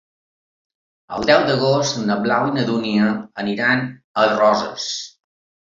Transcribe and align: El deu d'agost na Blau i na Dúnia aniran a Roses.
El 1.17 1.27
deu 1.31 1.43
d'agost 1.49 1.99
na 2.09 2.17
Blau 2.25 2.47
i 2.47 2.55
na 2.57 2.65
Dúnia 2.71 3.13
aniran 3.47 3.87
a 4.25 4.27
Roses. 4.35 4.91